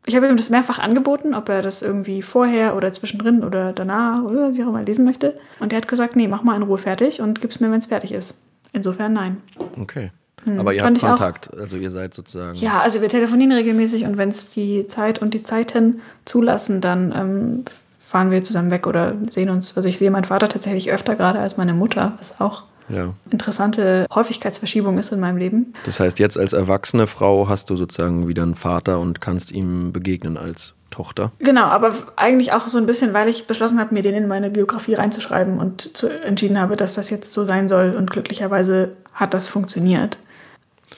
[0.05, 4.23] ich habe ihm das mehrfach angeboten, ob er das irgendwie vorher oder zwischendrin oder danach
[4.23, 5.39] oder wie auch immer lesen möchte.
[5.61, 7.87] Und er hat gesagt, nee, mach mal in Ruhe fertig und gib's mir, wenn es
[7.87, 8.35] fertig ist.
[8.75, 9.39] Insofern nein.
[9.81, 10.11] Okay.
[10.59, 11.01] Aber ihr Hm, habt.
[11.01, 12.57] Kontakt, also ihr seid sozusagen.
[12.57, 17.13] Ja, also wir telefonieren regelmäßig und wenn es die Zeit und die Zeiten zulassen, dann
[17.17, 17.65] ähm,
[18.01, 19.77] fahren wir zusammen weg oder sehen uns.
[19.77, 23.13] Also ich sehe meinen Vater tatsächlich öfter gerade als meine Mutter, was auch ja.
[23.31, 25.75] interessante Häufigkeitsverschiebung ist in meinem Leben.
[25.85, 29.93] Das heißt, jetzt als erwachsene Frau hast du sozusagen wieder einen Vater und kannst ihm
[29.93, 31.33] begegnen als Tochter.
[31.41, 34.51] Genau, aber eigentlich auch so ein bisschen, weil ich beschlossen habe, mir den in meine
[34.51, 37.95] Biografie reinzuschreiben und zu, entschieden habe, dass das jetzt so sein soll.
[37.97, 40.19] Und glücklicherweise hat das funktioniert.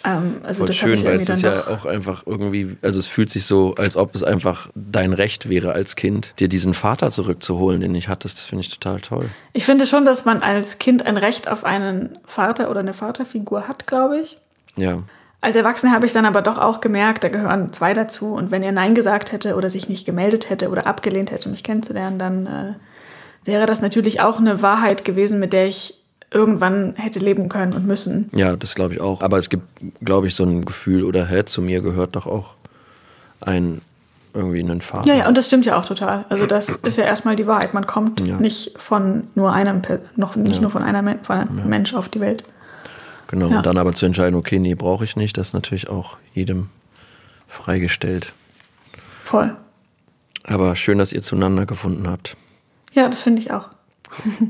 [0.05, 3.31] Ähm, also Voll das schön, weil es ist ja auch einfach irgendwie, also es fühlt
[3.31, 7.81] sich so, als ob es einfach dein Recht wäre als Kind, dir diesen Vater zurückzuholen,
[7.81, 8.38] den ich hattest.
[8.38, 9.29] Das finde ich total toll.
[9.53, 13.66] Ich finde schon, dass man als Kind ein Recht auf einen Vater oder eine Vaterfigur
[13.66, 14.38] hat, glaube ich.
[14.77, 15.03] Ja.
[15.40, 18.35] Als Erwachsene habe ich dann aber doch auch gemerkt, da gehören zwei dazu.
[18.35, 21.62] Und wenn er Nein gesagt hätte oder sich nicht gemeldet hätte oder abgelehnt hätte, mich
[21.62, 22.74] kennenzulernen, dann äh,
[23.44, 25.97] wäre das natürlich auch eine Wahrheit gewesen, mit der ich
[26.30, 28.30] irgendwann hätte leben können und müssen.
[28.34, 29.22] Ja, das glaube ich auch.
[29.22, 29.64] Aber es gibt,
[30.04, 32.54] glaube ich, so ein Gefühl, oder hä, zu mir gehört doch auch
[33.40, 33.80] ein
[34.34, 35.08] irgendwie einen Vater.
[35.08, 36.24] Ja, ja, und das stimmt ja auch total.
[36.28, 37.72] Also das ist ja erstmal die Wahrheit.
[37.72, 38.36] Man kommt Ja.
[38.38, 39.80] nicht von nur einem,
[40.16, 40.60] noch nicht Ja.
[40.62, 42.42] nur von einer Men von einem Mensch auf die Welt.
[43.28, 43.48] Genau.
[43.48, 43.56] Ja.
[43.58, 46.68] Und dann aber zu entscheiden, okay, nee, brauche ich nicht, das ist natürlich auch jedem
[47.48, 48.32] freigestellt.
[49.24, 49.56] Voll.
[50.44, 52.36] Aber schön, dass ihr zueinander gefunden habt.
[52.92, 53.68] Ja, das finde ich auch.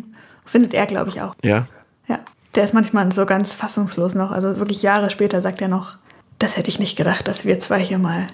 [0.48, 1.34] Findet er, glaube ich, auch.
[1.44, 1.66] Ja?
[2.08, 2.20] Ja.
[2.54, 4.30] Der ist manchmal so ganz fassungslos noch.
[4.30, 5.96] Also wirklich Jahre später sagt er noch,
[6.38, 8.26] das hätte ich nicht gedacht, dass wir zwei hier mal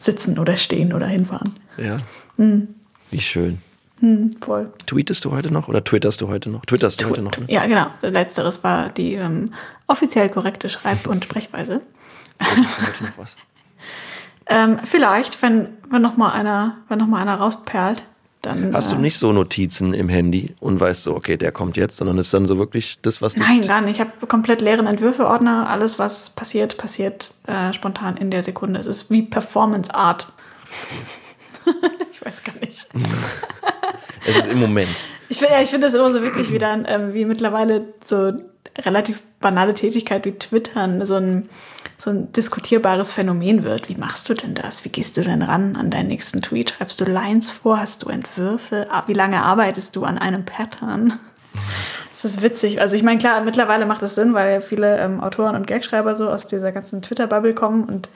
[0.00, 1.54] sitzen oder stehen oder hinfahren.
[1.76, 1.98] Ja.
[2.36, 2.68] Hm.
[3.10, 3.60] Wie schön.
[4.00, 4.72] Hm, voll.
[4.86, 6.64] Tweetest du heute noch oder twitterst du heute noch?
[6.64, 7.36] Twitterst du heute noch?
[7.36, 7.46] Ne?
[7.48, 7.88] Ja, genau.
[8.00, 9.52] Letzteres war die ähm,
[9.86, 11.82] offiziell korrekte Schreib- und Sprechweise.
[12.38, 13.36] Twitterst du heute noch was?
[14.50, 18.02] Ähm, vielleicht, wenn, wenn noch mal einer, wenn noch mal einer rausperlt,
[18.42, 18.74] dann.
[18.74, 21.96] Hast du äh, nicht so Notizen im Handy und weißt so, okay, der kommt jetzt,
[21.96, 23.40] sondern ist dann so wirklich das, was du.
[23.40, 23.96] Nein, gar nicht.
[23.96, 25.68] Ich habe komplett leeren Entwürfe-Ordner.
[25.68, 28.78] Alles, was passiert, passiert äh, spontan in der Sekunde.
[28.78, 30.32] Es ist wie Performance Art.
[32.12, 32.86] ich weiß gar nicht.
[34.26, 34.90] Es ist im Moment.
[35.30, 38.32] Ich finde ja, ich find das immer so witzig, wie dann, ähm, wie mittlerweile so
[38.78, 41.48] relativ banale Tätigkeit wie Twittern so ein,
[41.98, 43.88] so ein diskutierbares Phänomen wird.
[43.88, 44.84] Wie machst du denn das?
[44.84, 46.70] Wie gehst du denn ran an deinen nächsten Tweet?
[46.70, 47.80] Schreibst du Lines vor?
[47.80, 48.86] Hast du Entwürfe?
[48.90, 51.18] Ah, Wie lange arbeitest du an einem Pattern?
[52.20, 52.80] Das ist witzig.
[52.80, 56.16] Also ich meine, klar, mittlerweile macht das Sinn, weil ja viele ähm, Autoren und Gagschreiber
[56.16, 58.08] so aus dieser ganzen Twitter-Bubble kommen und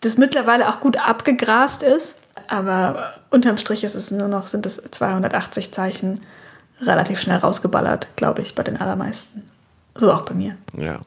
[0.00, 2.18] das mittlerweile auch gut abgegrast ist.
[2.46, 6.20] Aber unterm Strich ist es nur noch, sind es 280 Zeichen
[6.80, 9.42] relativ schnell rausgeballert, glaube ich, bei den allermeisten.
[9.96, 10.56] So auch bei mir.
[10.78, 11.00] Ja.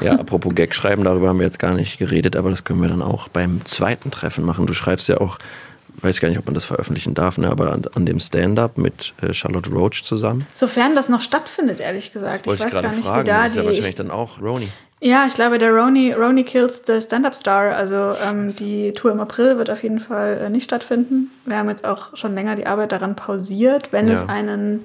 [0.00, 2.88] Ja, apropos Gag schreiben, darüber haben wir jetzt gar nicht geredet, aber das können wir
[2.88, 4.66] dann auch beim zweiten Treffen machen.
[4.66, 5.38] Du schreibst ja auch,
[6.00, 9.12] weiß gar nicht, ob man das veröffentlichen darf, ne, aber an, an dem Stand-up mit
[9.22, 10.46] äh, Charlotte Roach zusammen.
[10.54, 12.46] Sofern das noch stattfindet, ehrlich gesagt.
[12.46, 13.22] Wollte ich weiß gar nicht, fragen.
[13.26, 13.66] wie da das ist ja die.
[13.68, 14.68] wahrscheinlich Ich, dann auch Roni.
[15.00, 17.74] ja, ich glaube, der Roni, Roni Kills the Stand-Up Star.
[17.76, 21.30] Also ähm, die Tour im April wird auf jeden Fall äh, nicht stattfinden.
[21.46, 23.92] Wir haben jetzt auch schon länger die Arbeit daran pausiert.
[23.92, 24.14] Wenn Ja.
[24.14, 24.80] es einen,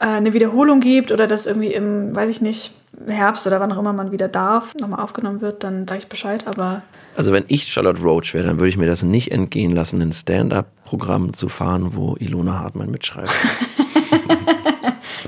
[0.00, 2.72] eine Wiederholung gibt oder das irgendwie im, weiß ich nicht,
[3.06, 6.44] Herbst oder wann auch immer man wieder darf, nochmal aufgenommen wird, dann sage ich Bescheid.
[6.46, 6.82] Aber
[7.16, 10.12] Also wenn ich Charlotte Roach wäre, dann würde ich mir das nicht entgehen lassen, ein
[10.12, 13.30] Stand-up-Programm zu fahren, wo Ilona Hartmann mitschreibt.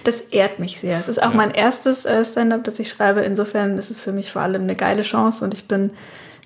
[0.05, 0.99] das ehrt mich sehr.
[0.99, 1.37] Es ist auch Ja.
[1.37, 3.21] mein erstes äh, Stand-up, das ich schreibe.
[3.21, 5.91] Insofern ist es für mich vor allem eine geile Chance und ich bin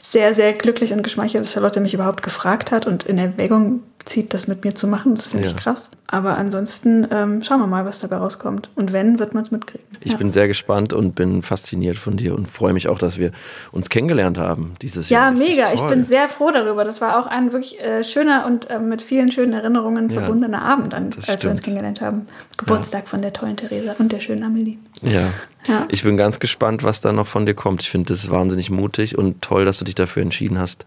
[0.00, 4.34] sehr, sehr glücklich und geschmeichelt, dass Charlotte mich überhaupt gefragt hat und in Erwägung zieht,
[4.34, 5.14] das mit mir zu machen.
[5.14, 5.50] Das finde Ja.
[5.52, 5.90] ich krass.
[6.06, 8.68] Aber ansonsten ähm, schauen wir mal, was dabei rauskommt.
[8.74, 9.84] Und wenn, wird man es mitkriegen.
[10.00, 10.18] Ich ja.
[10.18, 13.32] bin sehr gespannt und bin fasziniert von dir und freue mich auch, dass wir
[13.72, 15.32] uns kennengelernt haben dieses ja, Jahr.
[15.32, 15.72] Richtig mega.
[15.72, 15.88] Ich toll.
[15.88, 16.84] bin sehr froh darüber.
[16.84, 20.62] Das war auch ein wirklich äh, schöner und äh, mit vielen schönen Erinnerungen Ja, verbundener
[20.62, 21.62] Abend, das als wir uns stimmt.
[21.62, 22.26] kennengelernt haben.
[22.58, 24.76] Geburtstag von der tollen Theresa und der schönen Amelie.
[25.02, 25.32] Ja.
[25.66, 25.86] Ja.
[25.88, 27.80] Ich bin ganz gespannt, was da noch von dir kommt.
[27.82, 30.84] Ich finde das wahnsinnig mutig und toll, dass du dich dafür entschieden hast,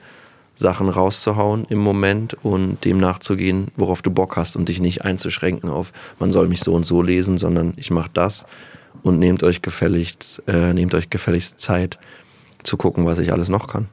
[0.57, 5.69] Sachen rauszuhauen im Moment und dem nachzugehen, worauf du Bock hast und dich nicht einzuschränken
[5.69, 8.45] auf, man soll mich so und so lesen, sondern ich mache das
[9.03, 11.99] und nehmt euch gefälligst, äh, nehmt euch gefälligst Zeit
[12.63, 13.87] zu gucken, was ich alles noch kann.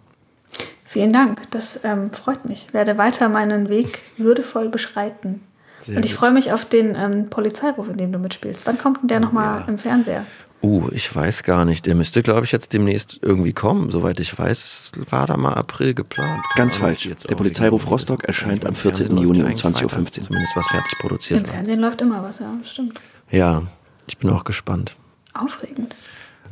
[0.85, 2.67] Vielen Dank, das ähm, freut mich.
[2.69, 5.43] Ich werde weiter meinen Weg würdevoll beschreiten.
[5.81, 8.67] Sehr und ich freue mich auf den ähm, Polizeiruf, in dem du mitspielst.
[8.67, 9.69] Wann kommt denn der nochmal ja.
[9.69, 10.25] im Fernseher?
[10.65, 11.85] Uh, ich weiß gar nicht.
[11.85, 13.91] Der müsste, glaube ich, jetzt demnächst irgendwie kommen.
[13.91, 16.43] Soweit ich weiß, es war da mal April geplant.
[16.57, 17.05] Ganz Aber falsch.
[17.05, 19.09] jetzt Der Polizeiruf Rostock erscheint am 14.
[19.09, 20.11] Fernsehen Juni um eigentlich 20.15 Uhr.
[20.11, 21.55] Zumindest was fertig Im produziert war.
[21.55, 22.99] Fernsehen läuft immer was, ja, stimmt.
[23.31, 23.65] Ja,
[24.07, 24.97] ich bin auch gespannt.
[25.35, 25.97] Aufregend.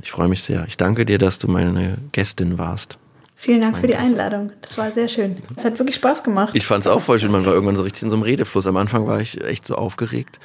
[0.02, 0.66] Ich freue mich sehr.
[0.68, 2.98] Ich danke dir, dass du meine Gästin warst.
[3.34, 4.12] Vielen Dank für die Mein Gast.
[4.20, 4.52] Einladung.
[4.60, 5.38] Das war sehr schön.
[5.56, 6.54] Es hat wirklich Spaß gemacht.
[6.54, 7.32] Ich fand es auch voll schön.
[7.32, 8.66] Man war irgendwann so richtig in so einem Redefluss.
[8.66, 10.38] Am Anfang war ich echt so aufgeregt.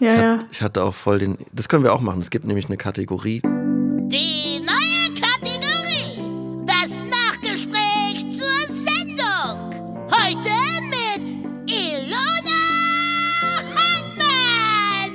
[0.00, 0.38] Ja, Ich, ja.
[0.38, 1.38] hat, ich hatte auch voll den.
[1.52, 2.20] Das können wir auch machen.
[2.20, 3.40] Es gibt nämlich eine Kategorie.
[3.42, 6.64] Die neue Kategorie.
[6.66, 9.72] Das Nachgespräch zur Sendung.
[10.10, 10.54] Heute
[10.90, 12.62] mit Ilona
[13.74, 15.10] Hartmann.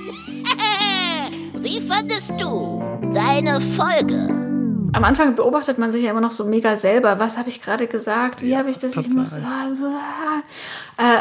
[1.63, 2.81] Wie fandest du
[3.13, 4.37] deine Folge?
[4.93, 7.17] Am Anfang beobachtet man sich ja immer noch so mega selber.
[7.17, 8.41] Was habe ich gerade gesagt?
[8.41, 8.95] Wie Ja, habe ich das?
[8.97, 9.31] Ich muss.
[9.33, 9.39] Äh,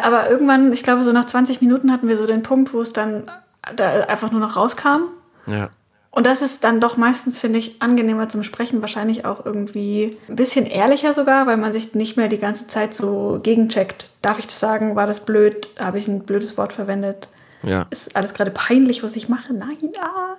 [0.02, 2.92] aber irgendwann, ich glaube, so nach 20 Minuten hatten wir so den Punkt, wo es
[2.92, 3.30] dann
[3.76, 5.02] da einfach nur noch rauskam.
[5.46, 5.70] Ja.
[6.12, 10.34] Und das ist dann doch meistens, finde ich, angenehmer zum Sprechen, wahrscheinlich auch irgendwie ein
[10.34, 14.10] bisschen ehrlicher sogar, weil man sich nicht mehr die ganze Zeit so gegencheckt.
[14.20, 14.96] Darf ich das sagen?
[14.96, 15.68] War das blöd?
[15.78, 17.28] Habe ich ein blödes Wort verwendet?
[17.62, 17.86] Ja.
[17.90, 19.52] Ist alles gerade peinlich, was ich mache?
[19.52, 20.34] Nein, ah.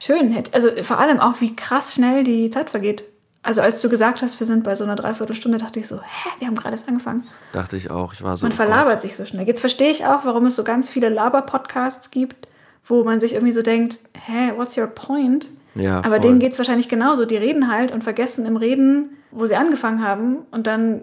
[0.00, 0.42] Schön.
[0.52, 3.04] Also vor allem auch, wie krass schnell die Zeit vergeht.
[3.44, 6.28] Also als du gesagt hast, wir sind bei so einer Dreiviertelstunde, dachte ich so, hä,
[6.38, 7.26] wir haben gerade erst angefangen.
[7.52, 8.12] Dachte ich auch.
[8.12, 8.46] Ich war so.
[8.46, 9.46] Man verlabert sich so schnell.
[9.46, 12.48] Jetzt verstehe ich auch, warum es so ganz viele Laber-Podcasts gibt,
[12.84, 15.48] wo man sich irgendwie so denkt, hä, what's your point?
[15.74, 16.20] Ja, Aber voll.
[16.20, 17.24] denen geht es wahrscheinlich genauso.
[17.24, 21.02] Die reden halt und vergessen im Reden, wo sie angefangen haben und dann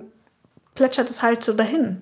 [0.76, 2.02] plätschert es halt so dahin.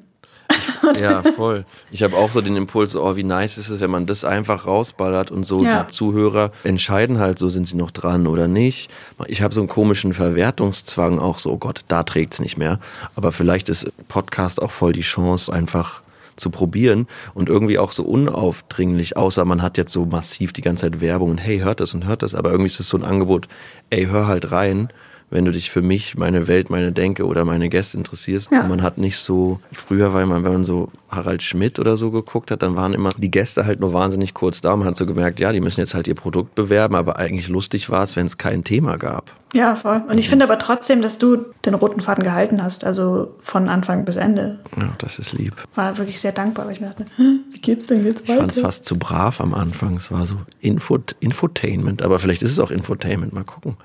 [1.02, 1.66] Ja, voll.
[1.92, 4.66] Ich habe auch so den Impuls, oh, wie nice ist es, wenn man das einfach
[4.66, 5.84] rausballert und so Ja.
[5.84, 8.90] die Zuhörer entscheiden halt, so sind sie noch dran oder nicht.
[9.28, 12.80] Ich habe so einen komischen Verwertungszwang auch so, oh Gott, da trägt es nicht mehr.
[13.16, 16.02] Aber vielleicht ist Podcast auch voll die Chance, einfach
[16.38, 20.84] zu probieren und irgendwie auch so unaufdringlich, außer man hat jetzt so massiv die ganze
[20.84, 23.04] Zeit Werbung und hey, hört das und hört das, aber irgendwie ist es so ein
[23.04, 23.48] Angebot,
[23.90, 24.90] ey, hör halt rein
[25.30, 28.50] wenn du dich für mich, meine Welt, meine Denke oder meine Gäste interessierst.
[28.52, 28.62] Ja.
[28.62, 32.12] Und man hat nicht so, früher war man, wenn man so Harald Schmidt oder so
[32.12, 34.76] geguckt hat, dann waren immer die Gäste halt nur wahnsinnig kurz da.
[34.76, 37.90] Man hat so gemerkt, ja, die müssen jetzt halt ihr Produkt bewerben, aber eigentlich lustig
[37.90, 39.32] war es, wenn es kein Thema gab.
[39.54, 40.02] Ja, voll.
[40.10, 44.06] Und ich finde aber trotzdem, dass du den roten Faden gehalten hast, also von Anfang
[44.06, 44.60] bis Ende.
[44.78, 45.54] Ja, das ist lieb.
[45.76, 48.52] War wirklich sehr dankbar, weil ich mir dachte, "Hä, wie geht's denn jetzt Ich fand
[48.52, 48.68] es weiter?
[48.68, 49.96] fast zu brav am Anfang.
[49.98, 53.34] Es war so Info Infotainment, aber vielleicht ist es auch Infotainment.
[53.34, 53.78] Mal gucken.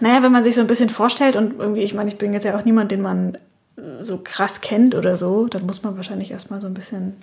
[0.00, 2.44] Naja, wenn man sich so ein bisschen vorstellt und irgendwie, ich meine, ich bin jetzt
[2.44, 3.36] ja auch niemand, den man
[3.76, 7.14] äh, so krass kennt oder so, dann muss man wahrscheinlich erstmal so ein bisschen.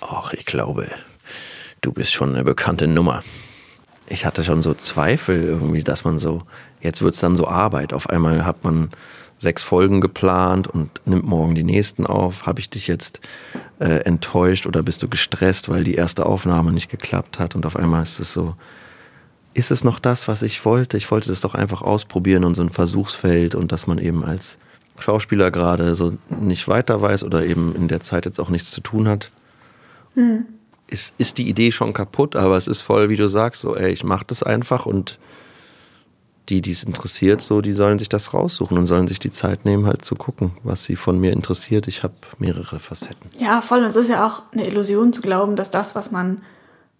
[0.00, 0.86] Ach, ich glaube,
[1.80, 3.22] du bist schon eine bekannte Nummer.
[4.06, 6.42] Ich hatte schon so Zweifel irgendwie, dass man so,
[6.80, 7.92] jetzt wird es dann so Arbeit.
[7.92, 8.90] Auf einmal hat man
[9.38, 12.46] sechs Folgen geplant und nimmt morgen die nächsten auf.
[12.46, 13.20] Habe ich dich jetzt
[13.78, 17.54] äh, enttäuscht oder bist du gestresst, weil die erste Aufnahme nicht geklappt hat?
[17.54, 18.54] Und auf einmal ist es so,
[19.54, 20.96] ist es noch das, was ich wollte?
[20.96, 24.58] Ich wollte das doch einfach ausprobieren und so ein Versuchsfeld und dass man eben als
[24.98, 28.80] Schauspieler gerade so nicht weiter weiß oder eben in der Zeit jetzt auch nichts zu
[28.80, 29.30] tun hat
[30.86, 33.92] ist, ist die Idee schon kaputt, aber es ist voll, wie du sagst, so, ey,
[33.92, 35.18] ich mach das einfach und
[36.50, 39.64] die, die es interessiert, so, die sollen sich das raussuchen und sollen sich die Zeit
[39.64, 41.88] nehmen, halt zu gucken, was sie von mir interessiert.
[41.88, 43.30] Ich habe mehrere Facetten.
[43.38, 43.78] Ja, voll.
[43.78, 46.42] Und es ist ja auch eine Illusion zu glauben, dass das, was man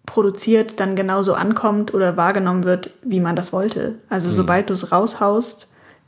[0.05, 3.95] produziert, dann genauso ankommt oder wahrgenommen wird, wie man das wollte.
[4.09, 5.67] Also sobald du es raushaust,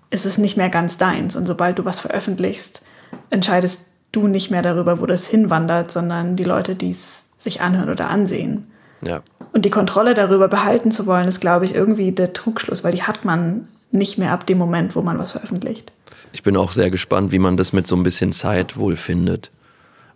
[0.09, 1.35] ist es nicht mehr ganz deins.
[1.35, 2.81] Und sobald du was veröffentlichst,
[3.29, 7.89] entscheidest du nicht mehr darüber, wo das hinwandert, sondern die Leute, die es sich anhören
[7.89, 8.71] oder ansehen.
[9.01, 9.21] Ja.
[9.53, 13.03] Und die Kontrolle darüber behalten zu wollen, ist, glaube ich, irgendwie der Trugschluss, weil die
[13.03, 15.91] hat man nicht mehr ab dem Moment, wo man was veröffentlicht.
[16.31, 19.51] Ich bin auch sehr gespannt, wie man das mit so ein bisschen Zeit wohl findet.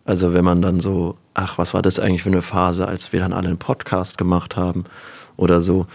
[0.03, 3.19] Also wenn man dann so, ach, was war das eigentlich für eine Phase, als wir
[3.19, 4.85] dann alle einen Podcast gemacht haben
[5.37, 5.87] oder so.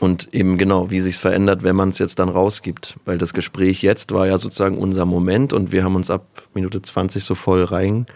[0.00, 2.96] Und eben genau, wie sich's verändert, wenn man es jetzt dann rausgibt.
[3.04, 6.80] Weil das Gespräch jetzt war ja sozusagen unser Moment und wir haben uns ab Minute
[6.80, 8.06] 20 so voll rein,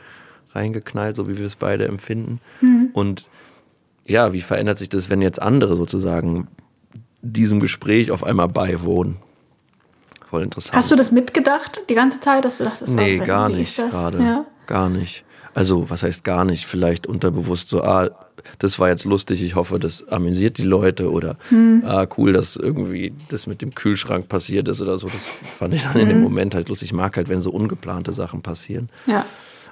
[0.52, 2.40] reingeknallt, so wie wir es beide empfinden.
[2.92, 3.26] Und
[4.06, 6.46] ja, wie verändert sich das, wenn jetzt andere sozusagen
[7.20, 9.16] diesem Gespräch auf einmal beiwohnen?
[10.30, 10.76] Voll interessant.
[10.76, 13.70] Hast du das mitgedacht die ganze Zeit, dass du dachtest, Nee, so, gar wie nicht
[13.70, 13.90] ist das?
[13.90, 14.18] gerade.
[14.18, 14.44] Ja.
[14.66, 15.24] Gar nicht.
[15.54, 16.66] Also, was heißt gar nicht?
[16.66, 18.10] Vielleicht unterbewusst so, ah,
[18.58, 21.82] das war jetzt lustig, ich hoffe, das amüsiert die Leute oder Hm.
[21.86, 25.06] ah, cool, dass irgendwie das mit dem Kühlschrank passiert ist oder so.
[25.08, 26.22] Das fand ich dann in dem Hm.
[26.24, 26.88] Moment halt lustig.
[26.88, 28.88] Ich mag halt, wenn so ungeplante Sachen passieren.
[29.06, 29.24] ja.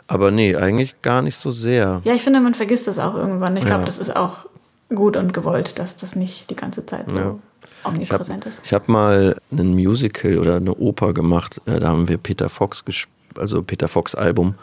[0.07, 2.01] Aber nee, eigentlich gar nicht so sehr.
[2.03, 3.57] Ja, ich finde, man vergisst das auch irgendwann.
[3.57, 3.87] Ich glaube, Ja.
[3.87, 4.47] das ist auch
[4.93, 7.23] gut und gewollt, dass das nicht die ganze Zeit so Ja.
[7.23, 8.61] Ich habe omnipräsent ist.
[8.73, 11.61] hab mal einen Musical oder eine Oper gemacht.
[11.65, 12.83] Äh, Da haben wir Peter Fox,
[13.39, 14.57] also Peter Fox Album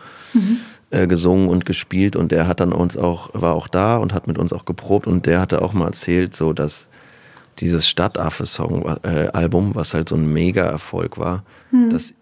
[0.89, 4.27] äh, gesungen und gespielt und der hat dann uns auch, war auch da und hat
[4.27, 6.87] mit uns auch geprobt und der hatte auch mal erzählt, so dass
[7.59, 11.43] dieses Stadtaffe-Song-Album, was halt so ein Mega-Erfolg war,
[11.89, 12.13] dass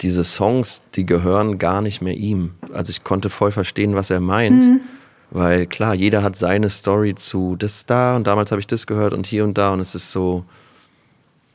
[0.00, 2.54] diese Songs, die gehören gar nicht mehr ihm.
[2.72, 4.64] Also ich konnte voll verstehen, was er meint.
[5.30, 9.12] Weil klar, jeder hat seine Story zu das da und damals habe ich das gehört
[9.12, 10.44] und hier und da und es ist so,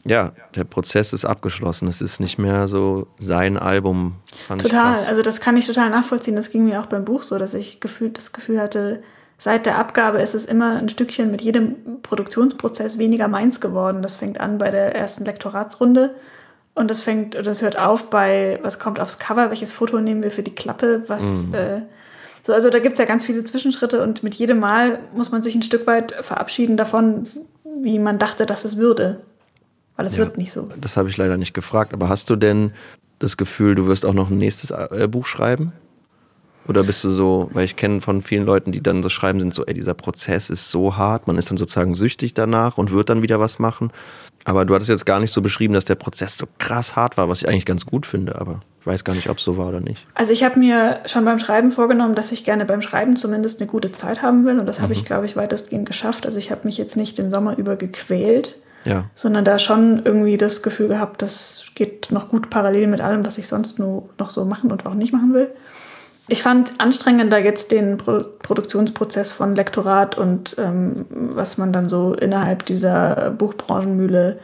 [0.07, 1.87] ja, der Prozess ist abgeschlossen.
[1.87, 4.15] Es ist nicht mehr so sein Album.
[4.47, 5.05] Fand Total.
[5.05, 6.35] Also das kann ich total nachvollziehen.
[6.35, 9.01] Das ging mir auch beim Buch so, dass ich gefühlt das Gefühl hatte,
[9.37, 14.01] seit der Abgabe ist es immer ein Stückchen mit jedem Produktionsprozess weniger meins geworden.
[14.01, 16.15] Das fängt an bei der ersten Lektoratsrunde
[16.75, 20.31] und das fängt, das hört auf bei, was kommt aufs Cover, welches Foto nehmen wir
[20.31, 21.81] für die Klappe, was äh,
[22.43, 25.41] so, also da gibt es ja ganz viele Zwischenschritte und mit jedem Mal muss man
[25.41, 27.27] sich ein Stück weit verabschieden davon,
[27.81, 29.21] wie man dachte, dass es würde.
[29.95, 30.19] Weil es Ja.
[30.19, 30.69] wird nicht so.
[30.79, 31.93] Das habe ich leider nicht gefragt.
[31.93, 32.71] Aber hast du denn
[33.19, 35.71] das Gefühl, du wirst auch noch ein nächstes äh, Buch schreiben?
[36.67, 39.53] Oder bist du so, weil ich kenne von vielen Leuten, die dann so schreiben, sind
[39.53, 43.09] so, ey, dieser Prozess ist so hart, man ist dann sozusagen süchtig danach und wird
[43.09, 43.91] dann wieder was machen.
[44.45, 47.29] Aber du hattest jetzt gar nicht so beschrieben, dass der Prozess so krass hart war,
[47.29, 49.67] was ich eigentlich ganz gut finde, aber ich weiß gar nicht, ob es so war
[49.69, 50.07] oder nicht.
[50.15, 53.69] Also ich habe mir schon beim Schreiben vorgenommen, dass ich gerne beim Schreiben zumindest eine
[53.69, 54.59] gute Zeit haben will.
[54.59, 56.25] Und das habe ich, glaube ich, weitestgehend geschafft.
[56.25, 59.05] Also ich habe mich jetzt nicht den Sommer über gequält, Ja.
[59.15, 63.37] sondern da schon irgendwie das Gefühl gehabt, das geht noch gut parallel mit allem, was
[63.37, 65.49] ich sonst nur noch so machen und auch nicht machen will.
[66.27, 72.13] Ich fand anstrengender jetzt den Pro Produktionsprozess von Lektorat und ähm, was man dann so
[72.13, 74.39] innerhalb dieser Buchbranchenmühle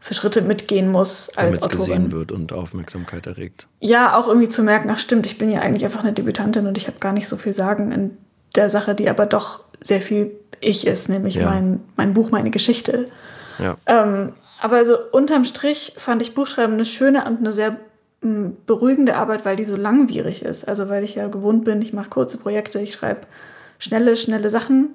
[0.00, 1.78] für Schritte mitgehen muss als Damit es Autorin.
[1.78, 3.68] gesehen wird und Aufmerksamkeit erregt.
[3.80, 6.76] Ja, auch irgendwie zu merken, ach stimmt, ich bin ja eigentlich einfach eine Debütantin und
[6.76, 8.10] ich habe gar nicht so viel sagen in
[8.56, 11.48] der Sache, die aber doch sehr viel ich ist, nämlich Ja.
[11.50, 13.08] mein, mein Buch, meine Geschichte.
[13.58, 13.76] Ja.
[13.86, 17.76] Ähm, aber so unterm Strich fand ich Buchschreiben eine schöne und eine sehr
[18.66, 20.68] beruhigende Arbeit, weil die so langwierig ist.
[20.68, 23.22] Also weil ich ja gewohnt bin, ich mache kurze Projekte, ich schreibe
[23.78, 24.94] schnelle, schnelle Sachen.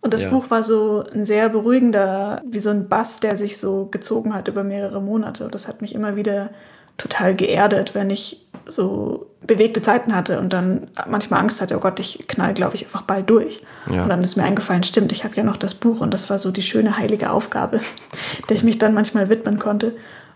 [0.00, 0.30] Und das Ja.
[0.30, 4.48] Buch war so ein sehr beruhigender, wie so ein Bass, der sich so gezogen hat
[4.48, 5.44] über mehrere Monate.
[5.44, 6.50] Und das hat mich immer wieder
[6.98, 12.00] total geerdet, wenn ich so bewegte Zeiten hatte und dann manchmal Angst hatte, oh Gott,
[12.00, 13.62] ich knall, glaube ich, einfach bald durch.
[13.90, 14.04] Ja.
[14.04, 16.38] Und dann ist mir eingefallen, stimmt, ich habe ja noch das Buch und das war
[16.38, 17.80] so die schöne heilige Aufgabe,
[18.48, 19.94] der ich mich dann manchmal widmen konnte.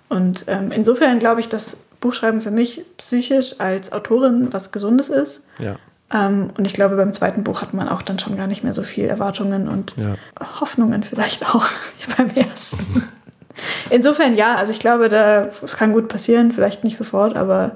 [0.09, 5.47] Und ähm, insofern glaube ich, dass Buchschreiben für mich psychisch als Autorin was Gesundes ist.
[5.59, 5.77] Ja.
[6.12, 8.75] Ähm, und ich glaube, beim zweiten Buch hat man auch dann schon gar nicht mehr
[8.75, 10.16] so viel Erwartungen und Ja.
[10.61, 11.66] Hoffnungen vielleicht auch
[11.99, 13.09] wie beim ersten.
[13.90, 17.73] Insofern ja, also ich glaube, da, es kann gut passieren, vielleicht nicht sofort, aber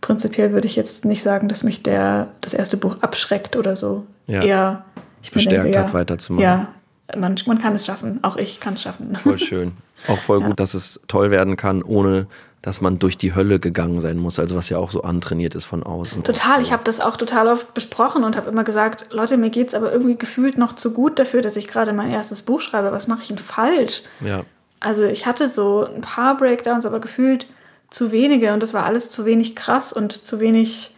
[0.00, 4.06] prinzipiell würde ich jetzt nicht sagen, dass mich der, das erste Buch abschreckt oder so.
[4.26, 4.42] Ja.
[4.42, 4.84] Eher
[5.22, 6.42] ich Bestärkt denke, hat, weiterzumachen.
[6.42, 6.68] Ja,
[7.16, 8.18] man, man kann es schaffen.
[8.22, 9.14] Auch ich kann es schaffen.
[9.14, 9.72] Voll schön.
[10.08, 10.48] Auch voll Ja.
[10.48, 12.26] gut, dass es toll werden kann, ohne
[12.60, 14.38] dass man durch die Hölle gegangen sein muss.
[14.38, 16.22] Also was ja auch so antrainiert ist von außen.
[16.22, 19.68] Total, ich habe das auch total oft besprochen und habe immer gesagt, Leute, mir geht
[19.68, 22.92] es aber irgendwie gefühlt noch zu gut dafür, dass ich gerade mein erstes Buch schreibe.
[22.92, 24.02] Was mache ich denn falsch?
[24.20, 24.44] Ja,
[24.82, 27.46] Also ich hatte so ein paar Breakdowns, aber gefühlt
[27.90, 30.96] zu wenige und das war alles zu wenig krass und zu wenig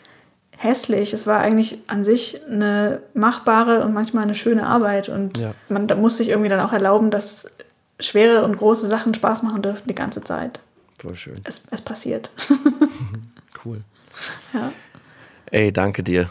[0.56, 1.12] hässlich.
[1.12, 5.54] Es war eigentlich an sich eine machbare und manchmal eine schöne Arbeit und Ja.
[5.68, 7.50] man da muss sich irgendwie dann auch erlauben, dass
[8.00, 10.60] schwere und große Sachen Spaß machen dürfen die ganze Zeit.
[11.00, 11.36] voll schön.
[11.44, 12.30] Es, es passiert.
[13.64, 13.80] Cool.
[14.52, 14.72] ja.
[15.50, 16.28] Ey, danke dir.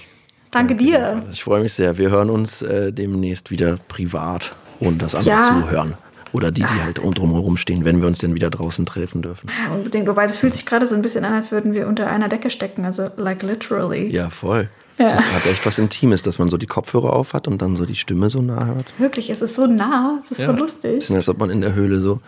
[0.51, 1.23] Danke dir.
[1.31, 1.97] Ich freue mich sehr.
[1.97, 5.41] Wir hören uns äh, demnächst wieder privat, ohne dass andere Ja.
[5.41, 5.93] zuhören.
[6.33, 9.49] Oder die, die halt um drumherum stehen, wenn wir uns denn wieder draußen treffen dürfen.
[9.49, 10.07] Ja, unbedingt.
[10.07, 12.49] Wobei das fühlt sich gerade so ein bisschen an, als würden wir unter einer Decke
[12.49, 12.85] stecken.
[12.85, 14.07] Also like literally.
[14.11, 14.67] Ja, voll.
[14.97, 15.05] Ja.
[15.07, 17.75] Es ist, hat echt was Intimes, dass man so die Kopfhörer auf hat und dann
[17.75, 18.85] so die Stimme so nah hört.
[18.99, 20.19] Wirklich, es ist so nah.
[20.23, 20.51] Es ist so Ja.
[20.51, 20.95] lustig.
[20.95, 22.19] Bisschen, als ob man in der Höhle so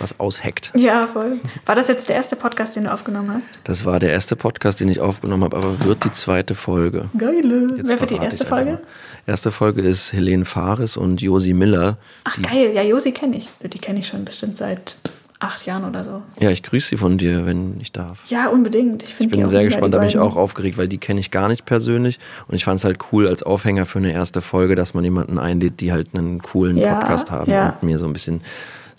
[0.00, 0.72] was ausheckt.
[0.74, 1.38] Ja, voll.
[1.66, 3.60] War das jetzt der erste Podcast, den du aufgenommen hast?
[3.64, 7.08] Das war der erste Podcast, den ich aufgenommen habe, aber wird die zweite Folge.
[7.16, 7.76] Geile.
[7.76, 8.78] Jetzt Wer wird die erste einfach Folge?
[9.26, 11.98] Erste Folge ist Helene Fares und Josi Miller.
[12.24, 12.72] Ach, geil.
[12.74, 13.48] Ja, Josi kenne ich.
[13.62, 14.96] Die kenne ich schon bestimmt seit
[15.40, 16.22] acht Jahren oder so.
[16.38, 18.18] Ja, ich grüße sie von dir, wenn ich darf.
[18.26, 19.02] Ja, unbedingt.
[19.02, 21.48] Ich, Ich bin sehr gespannt, da bin ich auch aufgeregt, weil die kenne ich gar
[21.48, 22.18] nicht persönlich.
[22.46, 25.38] Und ich fand es halt cool als Aufhänger für eine erste Folge, dass man jemanden
[25.38, 27.78] einlädt, die halt einen coolen Ja, Podcast haben ja.
[27.80, 28.42] und mir so ein bisschen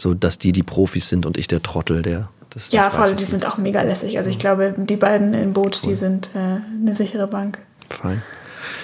[0.02, 3.12] so, dass die die Profis sind und ich der Trottel, der das Ja, voll.
[3.12, 4.18] weiß, Die sind auch mega lässig.
[4.18, 5.90] Also ich glaube, die beiden im Boot, Cool.
[5.92, 6.40] die sind äh,
[6.82, 7.60] eine sichere Bank.
[7.90, 8.22] Fein.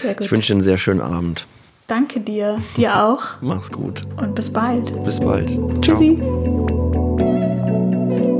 [0.02, 0.26] Sehr gut.
[0.26, 1.46] Ich wünsche dir einen sehr schönen Abend.
[1.88, 2.58] Danke dir.
[2.78, 3.24] Dir auch.
[3.42, 4.02] Mach's gut.
[4.22, 5.04] Und bis bald.
[5.04, 5.50] Bis bald.
[5.50, 5.80] Ciao.
[5.82, 6.22] Tschüssi.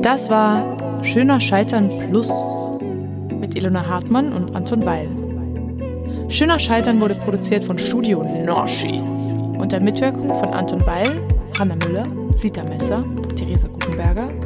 [0.02, 2.30] Das war Schöner Scheitern Plus
[3.40, 5.10] mit Ilona Hartmann und Anton Weil.
[6.30, 9.00] Schöner Scheitern wurde produziert von Studio Norschi
[9.58, 11.22] unter Mitwirkung von Anton Weil,
[11.58, 12.06] Hanna Müller,
[12.38, 13.04] Sita Messer,
[13.36, 14.37] Theresa Gutenberger